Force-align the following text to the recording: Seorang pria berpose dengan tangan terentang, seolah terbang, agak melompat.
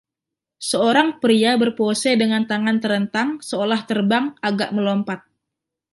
Seorang 0.69 1.07
pria 1.23 1.51
berpose 1.61 2.11
dengan 2.21 2.43
tangan 2.51 2.77
terentang, 2.83 3.29
seolah 3.47 3.81
terbang, 3.89 4.25
agak 4.49 4.69
melompat. 4.77 5.19